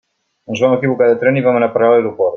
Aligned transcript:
Ens 0.53 0.63
vam 0.65 0.73
equivocar 0.77 1.11
de 1.11 1.21
tren 1.25 1.39
i 1.43 1.47
vam 1.49 1.61
anar 1.61 1.71
a 1.73 1.75
parar 1.77 1.91
a 1.91 1.95
l'aeroport. 1.99 2.29